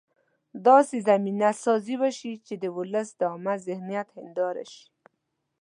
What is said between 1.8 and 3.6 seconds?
وشي چې د ولس د عامه